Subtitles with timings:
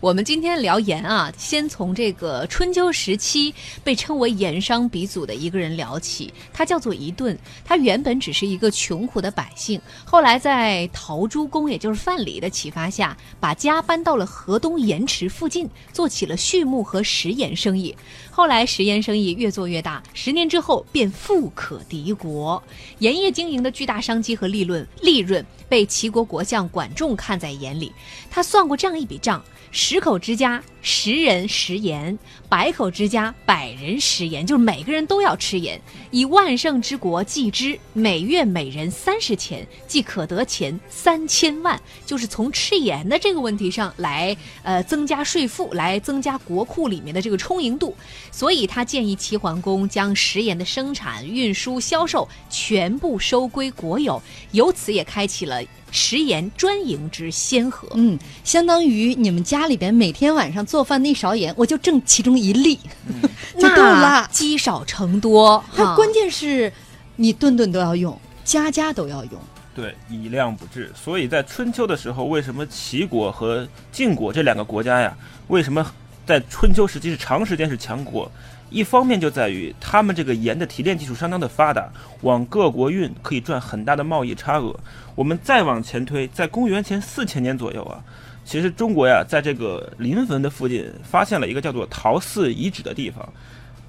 [0.00, 3.52] 我们今天聊盐啊，先从这个春秋时期
[3.82, 7.36] 被称为盐商鼻祖的一个人聊起，他叫做一顿。
[7.64, 17.92] 他原本只是一个穷苦的百姓，后来在陶朱公，也就是范蠡的启发下，把家搬到了河东盐池附近，做起了畜牧和食盐生意。
[18.30, 22.62] 后来食盐生意越做越大，十年之后便富可敌国。
[23.00, 27.92] 盐业经营的巨大商机和利润，利润被齐国国相管仲看在眼里。
[28.30, 29.42] 他算过这样一笔账。
[29.90, 32.14] 十口之家，十人食盐；
[32.46, 34.44] 百口之家，百人食盐。
[34.44, 35.80] 就是每个人都要吃盐。
[36.10, 41.80] 以万乘之国计之，每月每人三十钱，即可得钱三千万。
[42.04, 47.96] 就是从吃盐的这个问题上来，呃，增加税负，来增加国库里面的这个充盈度。
[48.30, 54.20] 所以他建议齐桓公将食盐的生产、运输、销售全部收归国有，
[54.50, 55.62] 由此也开启了。
[55.90, 62.78] 食盐专营之先河，嗯，相当于你们家里边每天晚上做饭那勺盐，我就挣其中一粒，
[63.58, 64.28] 就够了。
[64.30, 66.72] 积少成多，它关键是，
[67.16, 69.32] 你顿顿都要用，家家都要用。
[69.74, 70.92] 对，以量不治。
[70.94, 75.16] 所以在春秋的时候，为什么齐国和晋国这两个国家呀？
[75.46, 75.86] 为什么
[76.28, 78.30] 在春秋时期是长时间是强国？
[78.68, 81.88] 一方面就在于他们这个盐的提炼技术相当的发达，
[82.20, 84.78] 往各国运可以赚很大的贸易差额。
[85.14, 88.04] 我们再往前推，在公元前四千年左右啊，
[88.44, 93.26] 其实中国呀，在这个临汾的附近发现了一个叫做陶寺遗址的地方。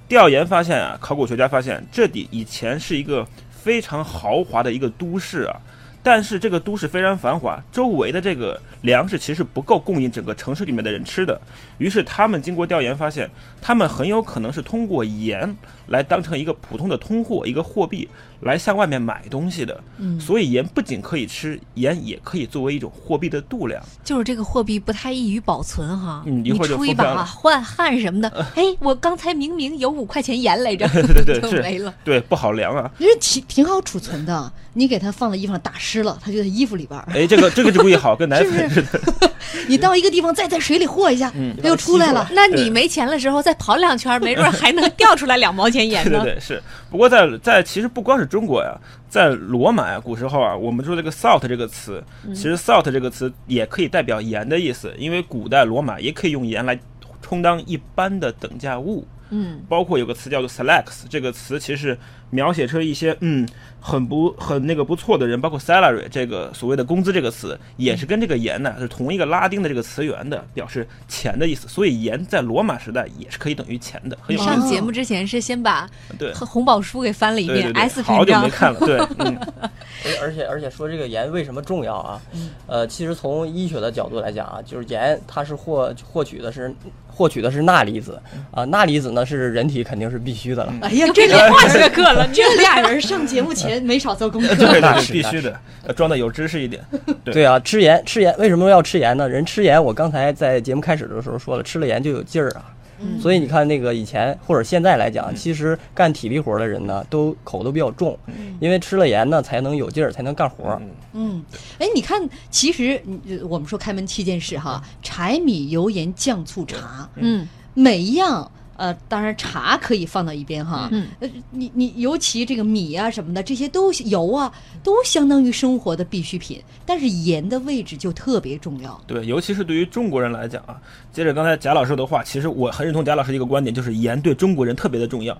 [0.08, 5.60] 调研发现啊，考古学家发现这里以前是一个非常豪华的一个都市啊。
[6.02, 11.38] 但是这个都市非常繁华，周围的这个粮食其实不够供应整个城市里面的人吃的。
[11.78, 13.28] 于是他们经过调研发现，
[13.60, 15.56] 他们很有可能是通过盐
[15.88, 18.08] 来当成一个普通的通货、一个货币
[18.40, 19.78] 来向外面买东西的。
[19.98, 23.82] 嗯，所以盐不仅可以吃，盐也可以作为一种货币的度量。
[24.04, 26.22] 就是这个货币不太易于保存哈。
[26.26, 28.28] 嗯，一会儿就出一把换汗什么的。
[28.56, 31.94] 哎，我刚才明明有五块钱盐来着， 对对对， 就没了。
[32.04, 32.90] 对，不好量啊。
[32.98, 36.02] 因为挺挺好储存的，你给它放在衣服上打湿。
[36.02, 37.06] 了，它就在衣服里边儿。
[37.12, 39.00] 哎，这个这个就故意好，跟奶粉 似的。
[39.68, 41.32] 你到一个地方，再在水里和一下，
[41.62, 42.28] 它又出来了。
[42.32, 46.20] 那你没钱的时候，再跑两圈，没准还能掉出来两毛钱盐呢。
[46.24, 46.62] 对对对，是。
[46.90, 48.74] 不过在在其实不光是中国呀，
[49.08, 56.78] 在罗马呀，古时候啊，我们说这个 salt 这个词，其实 salt 这个词也可以代表盐的意思，因为古代罗马也可以用盐来
[57.20, 59.06] 充当一般的等价物。
[59.30, 61.96] 嗯，包括有个词叫做 selects，这个词其实
[62.30, 63.48] 描写出一些嗯
[63.80, 71.66] 很不很那个不错的人，包括 salary 这个所谓的工资这个词，也是跟这个盐呢是同一个拉丁的这个词源的，表示钱的意思。
[71.68, 74.18] 所以盐在罗马时代也是可以等于钱的。
[74.20, 78.98] 很有上节目之前是先把对 红宝书给翻了一遍，S 好久没看了，对。
[80.22, 82.20] 而且而且说这个盐为什么重要啊？
[82.66, 86.74] 呃，其实从医学的角度来讲啊，就是盐它是获获取的是
[87.06, 88.20] 获取的是钠离子
[88.50, 90.74] 啊，钠离子呢是人体肯定是必须的了。
[90.82, 94.54] 哎呀， 这个化学课了，这俩人上节目前没少做功课。
[94.56, 95.60] 对对，必须的，
[95.94, 96.82] 装的有知识一点。
[97.24, 99.28] 对啊，吃盐吃盐为什么要吃盐呢？
[99.28, 102.74] 人吃盐，我刚才在节目开始的时候说了，吃了盐就有劲儿啊。
[103.18, 108.18] 所以你看，那个以前或者现在来讲，其实干体力活的人呢，都口都比较重，
[108.60, 110.78] 因为吃了盐呢，才能有劲儿，才能干活。
[111.14, 111.42] 嗯，
[111.78, 112.20] 哎，你看，
[112.50, 113.02] 其实
[113.48, 118.52] 我们说开门七件事哈，柴米油盐酱醋茶，嗯，每一样。
[118.80, 120.88] 呃，当然茶可以放到一边哈。
[120.90, 121.08] 嗯。
[121.20, 124.50] 呃，你你尤其这个米啊什么的，这些都油啊，
[124.82, 126.58] 都相当于生活的必需品。
[126.86, 128.98] 但是盐的位置就特别重要。
[129.06, 130.80] 对，尤其是对于中国人来讲啊。
[131.12, 135.36] 接着刚才贾老师的话，其实我很认同贾老师一个观点，就是盐对中国人特别的重要。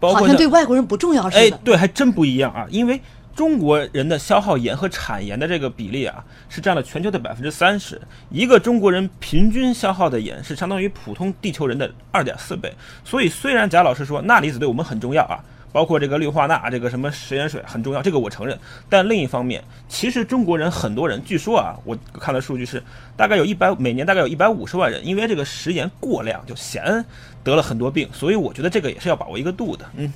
[0.00, 1.56] 好像对外国人不重要似的。
[1.56, 3.00] 哎，对，还真不一样啊，因为。
[3.34, 8.00] 中国人的消耗盐和产盐的这个比例啊，是占了全球的百分之三十。
[8.30, 12.72] 一个中国人平均消耗的盐是相当于普通地球人的二点四倍。
[13.04, 15.40] 所以，虽然贾老师说钠离子对我们很重要啊，
[15.72, 18.58] 包括这个氯化钠、这个什么食盐水很重要，这个我承认。
[18.88, 22.82] 但另一方面，其实中国人很多人，据说啊，我看的数据是，
[23.16, 27.04] 大概有一百每年大概有一百五十万人，因为这个食盐过量就咸
[27.44, 28.08] 得了很多病。
[28.12, 30.12] 所以，我觉得这个也是要把握一个度的，嗯。